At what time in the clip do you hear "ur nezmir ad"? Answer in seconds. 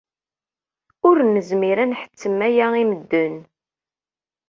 1.07-1.87